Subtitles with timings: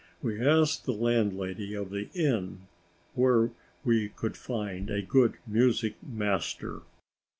[0.23, 2.61] We asked the landlady of the inn
[3.13, 3.51] where
[3.85, 6.81] we could find a good music master.